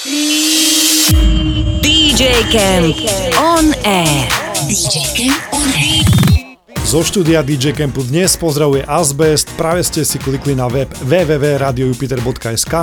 [0.00, 0.32] DJ
[2.48, 2.96] Camp
[3.36, 4.24] on air.
[4.64, 6.00] DJ Camp on air.
[6.88, 12.74] Zo štúdia DJ Campu dnes pozdravuje Asbest, práve ste si klikli na web www.radiojupiter.sk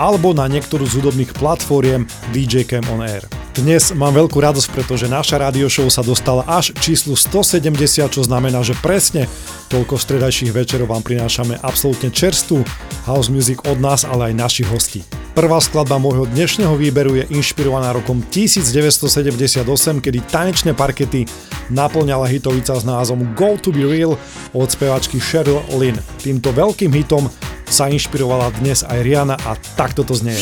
[0.00, 3.41] alebo na niektorú z hudobných platformiem DJ Camp on Air.
[3.52, 7.68] Dnes mám veľkú radosť, pretože naša radio show sa dostala až číslu 170,
[8.08, 9.28] čo znamená, že presne
[9.68, 12.64] toľko stredajších večerov vám prinášame absolútne čerstvú
[13.04, 15.04] house music od nás, ale aj našich hostí.
[15.36, 19.68] Prvá skladba môjho dnešného výberu je inšpirovaná rokom 1978,
[20.00, 21.28] kedy tanečné parkety
[21.68, 24.16] naplňala hitovica s názvom Go to be real
[24.56, 26.00] od spevačky Cheryl Lynn.
[26.24, 27.28] Týmto veľkým hitom
[27.68, 30.40] sa inšpirovala dnes aj Rihanna a takto to znie.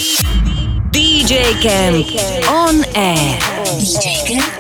[1.31, 3.39] DJ Camp on air.
[3.79, 4.60] DJ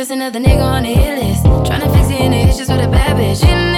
[0.00, 1.44] just another nigga on the hit list.
[1.44, 3.69] Tryna fix any issues with a bad bitch.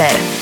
[0.00, 0.39] Twitter.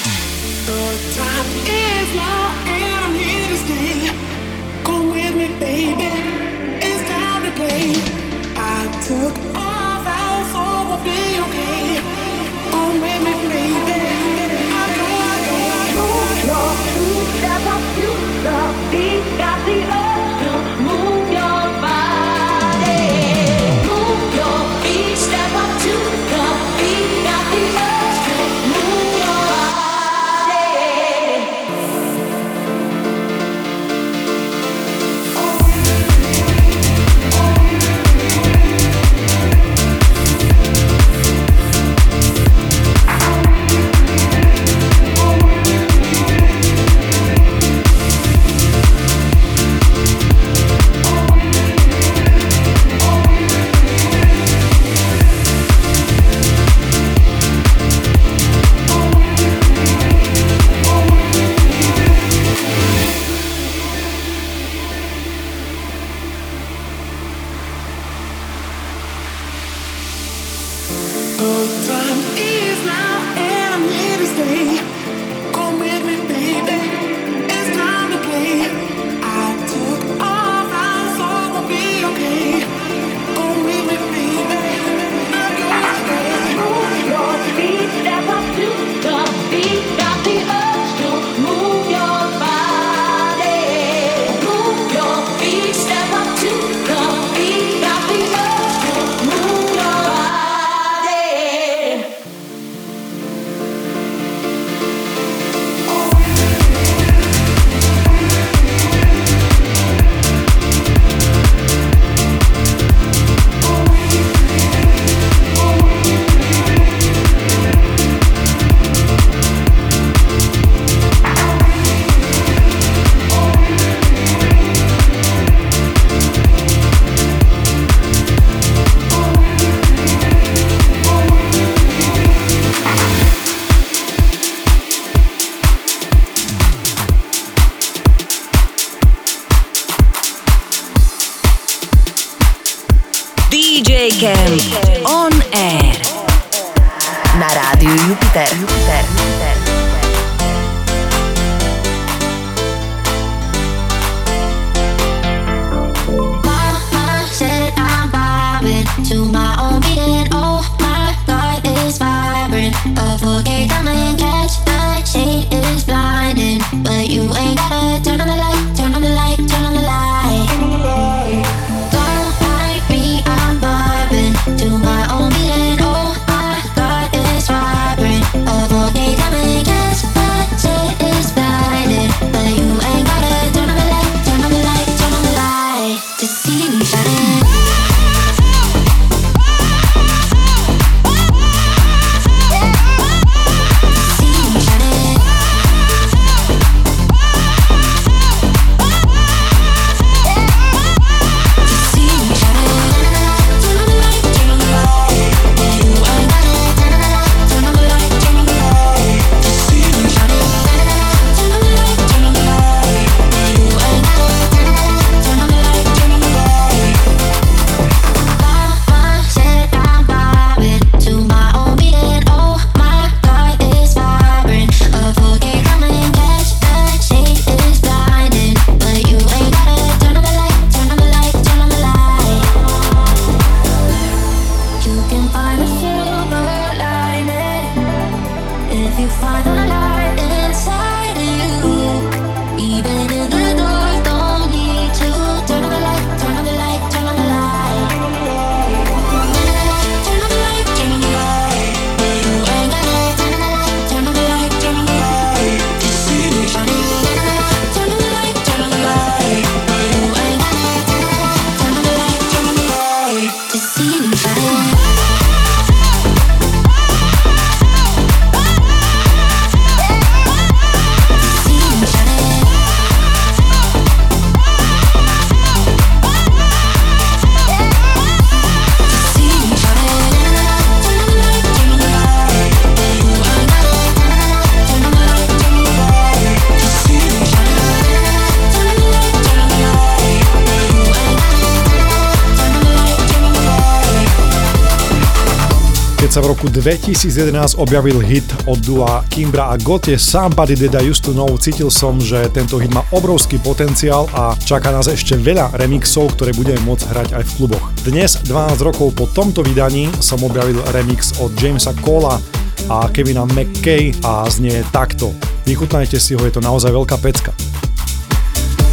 [296.59, 302.59] 2011 objavil hit od dua Kimbra a Gotie Somebody To Know, cítil som, že tento
[302.59, 307.23] hit má obrovský potenciál a čaká nás ešte veľa remixov, ktoré budeme môcť hrať aj
[307.23, 307.63] v kluboch.
[307.87, 312.19] Dnes, 12 rokov po tomto vydaní, som objavil remix od Jamesa Cola
[312.67, 315.15] a Kevina McKay a znie takto.
[315.47, 317.31] Vychutnajte si ho, je to naozaj veľká pecka.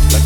[0.09, 0.25] Like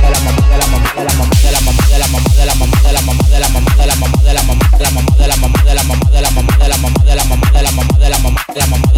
[0.11, 2.93] la mamá de la mamá de la mamá de la mamá de la mamá de
[2.93, 6.21] la mamá de la mamá de la mamá de la mamá de la mamá de
[6.21, 8.90] la mamá de la mamá de la mamá de la mamá de la mamá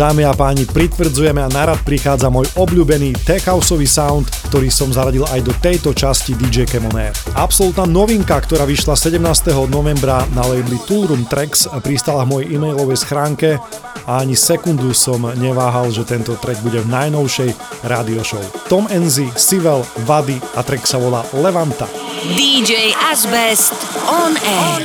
[0.00, 5.28] dámy a páni, pritvrdzujeme a narad prichádza môj obľúbený tech houseový sound, ktorý som zaradil
[5.28, 7.12] aj do tejto časti DJ Kemoner.
[7.36, 9.20] Absolutná novinka, ktorá vyšla 17.
[9.68, 13.60] novembra na labeli Toolroom Tracks, pristala v mojej e-mailovej schránke
[14.08, 17.50] a ani sekundu som neváhal, že tento track bude v najnovšej
[17.84, 18.40] radio show.
[18.72, 21.84] Tom Enzy, Sivel, Vady a track sa volá Levanta.
[22.32, 23.76] DJ Asbest
[24.08, 24.64] on air.
[24.64, 24.84] On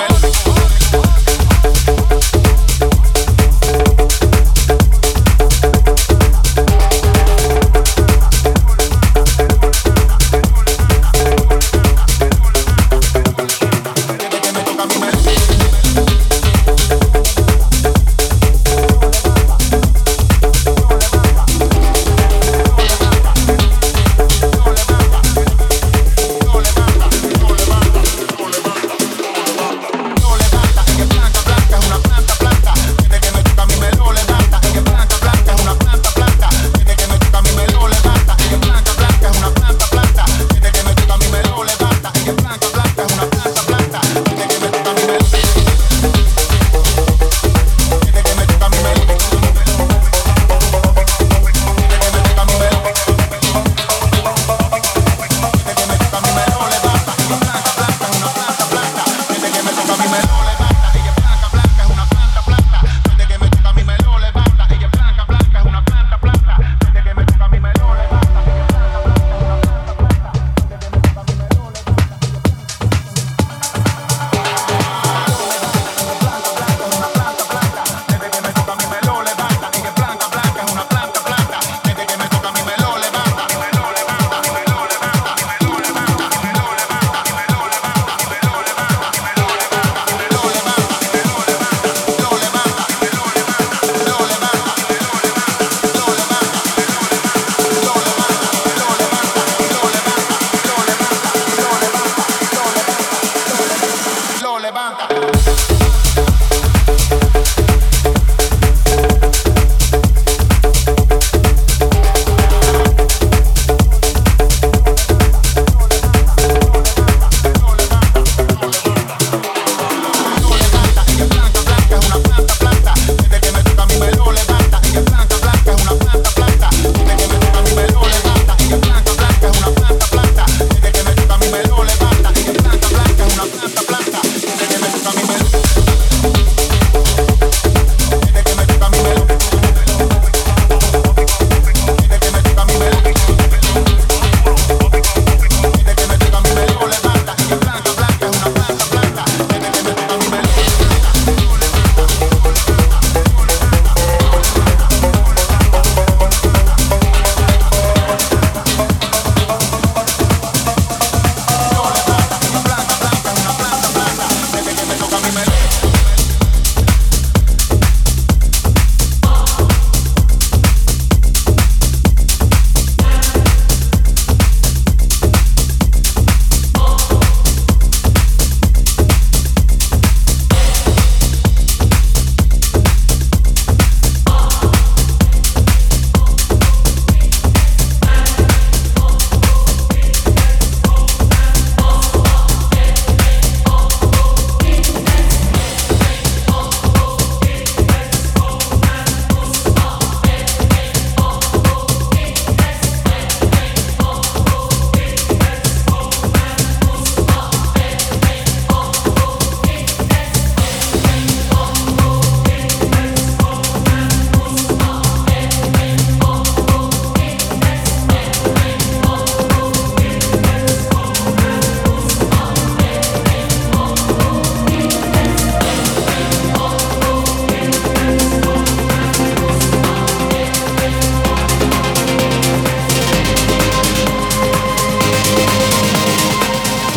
[0.00, 1.09] air.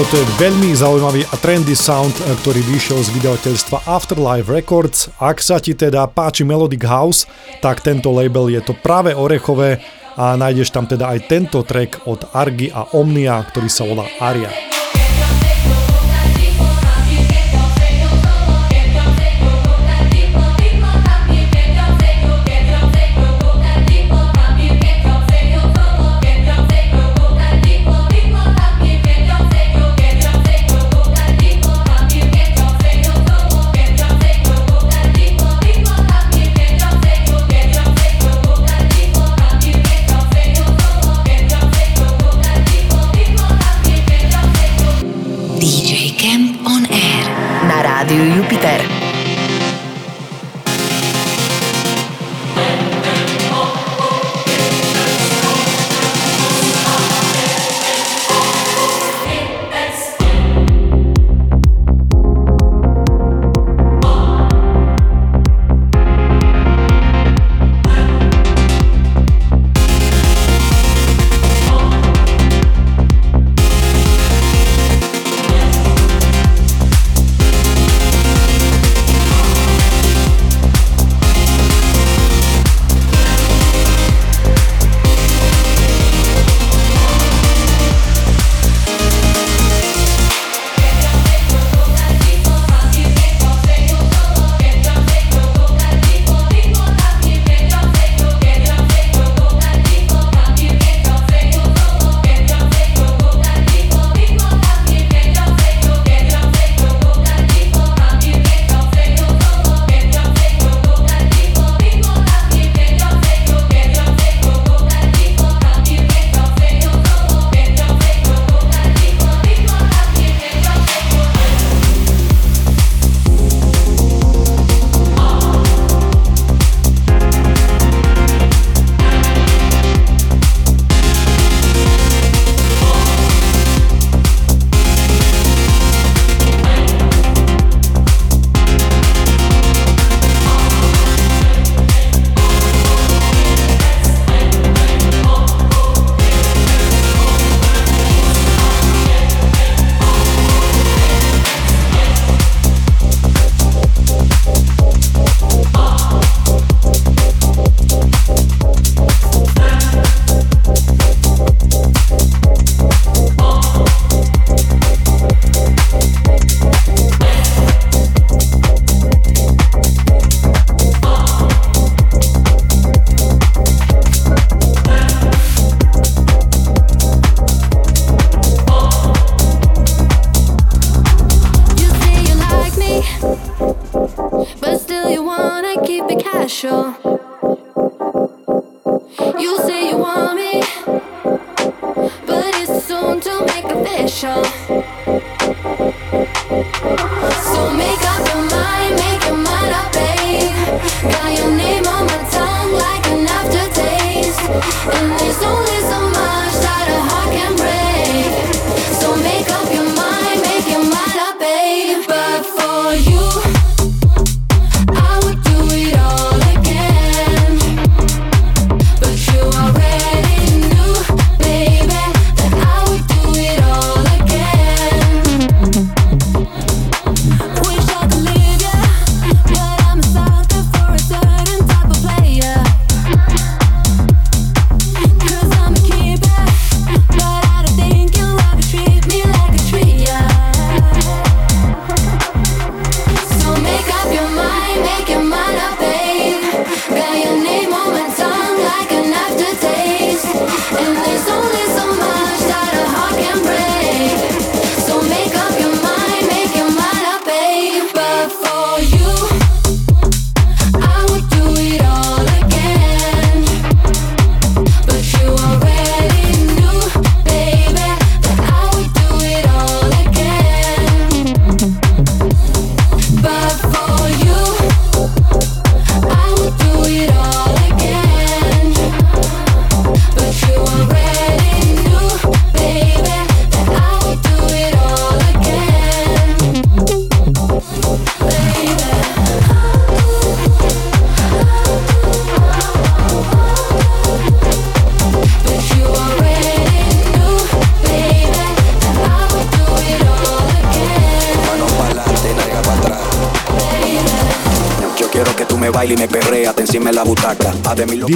[0.03, 5.07] Toto je veľmi zaujímavý a trendy sound, eh, ktorý vyšiel z vydavateľstva Afterlife Records.
[5.15, 7.23] Ak sa ti teda páči Melodic House,
[7.63, 9.79] tak tento label je to práve orechové
[10.19, 14.51] a nájdeš tam teda aj tento track od Argy a Omnia, ktorý sa volá Aria.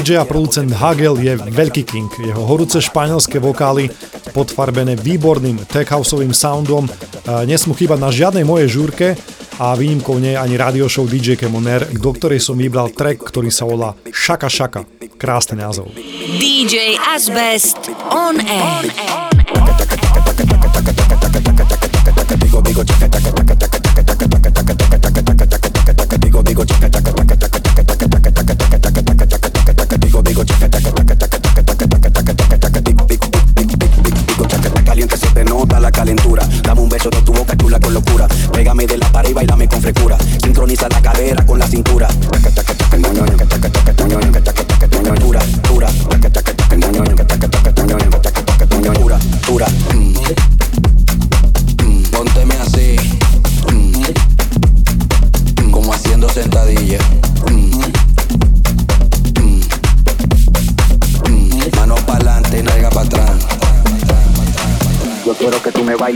[0.07, 2.07] DJ a producent Hagel je veľký king.
[2.07, 3.91] Jeho horúce španielské vokály
[4.31, 6.87] podfarbené výborným tech houseovým soundom
[7.43, 9.19] nesmú chýbať na žiadnej mojej žúrke
[9.59, 13.51] a výnimkou nie je ani radio show DJ Kemoner, do ktorej som vybral track, ktorý
[13.51, 14.87] sa volá Šaka Šaka.
[15.19, 15.91] Krásny názov.
[16.39, 18.87] DJ Asbest on air.
[22.63, 23.06] Digo, digo,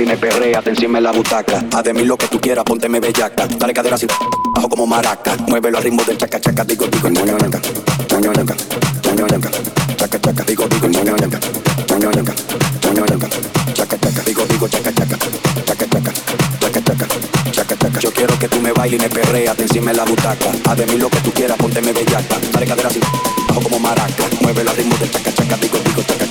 [0.01, 1.63] y me perrea, encima en la butaca.
[1.73, 3.47] Haz de mí lo que tú quieras, pónteme bellaca.
[3.47, 4.07] Dale cadera así,
[4.55, 5.35] bajo como maraca.
[5.47, 7.59] Muévelo al ritmo del chaca chaca, digo, digo, ñoño, ñoña,
[8.09, 8.55] ñoño, ñoña,
[9.03, 9.49] ñoño, ñoña,
[9.97, 11.39] chaca chaca, digo, digo, ñoño, ñoña,
[11.89, 12.33] ñoño, ñoña,
[12.83, 13.29] ñoño, ñoña,
[13.73, 15.17] chaca chaca, digo, digo, chaca chaca,
[15.65, 16.11] chaca chaca,
[16.59, 17.07] chaca chaca,
[17.51, 17.99] chaca chaca.
[17.99, 19.09] Yo quiero que tú me bailes y me
[19.55, 20.51] te encima en la butaca.
[20.65, 22.37] Haz de mí lo que tú quieras, pónteme bellaca.
[22.51, 22.99] Dale cadera así,
[23.47, 24.23] bajo como maraca.
[24.41, 26.30] Muévelo al ritmo del chaca chaca, digo, digo, chaca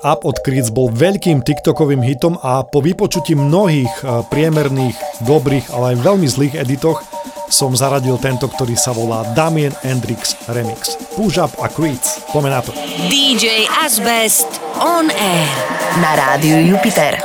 [0.00, 4.96] Up od Creeds bol veľkým TikTokovým hitom a po vypočutí mnohých eh, priemerných,
[5.28, 7.04] dobrých, ale aj veľmi zlých editoch
[7.50, 10.94] som zaradil tento, ktorý sa volá Damien Hendrix Remix.
[11.18, 12.22] Push Up a Creeds.
[12.30, 12.70] Poďme na to.
[13.10, 15.50] DJ Asbest on air
[15.98, 17.18] na rádiu Jupiter.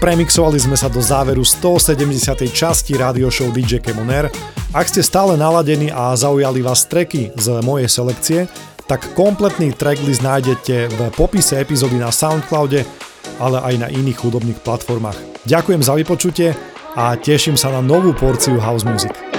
[0.00, 2.48] Premixovali sme sa do záveru 170.
[2.48, 4.32] časti radio show DJ Kemoner.
[4.72, 8.40] Ak ste stále naladení a zaujali vás treky z mojej selekcie,
[8.88, 12.82] tak kompletný tracklist nájdete v popise epizódy na Soundcloude,
[13.36, 15.44] ale aj na iných hudobných platformách.
[15.44, 16.48] Ďakujem za vypočutie
[16.96, 19.29] a teším sa na novú porciu house music.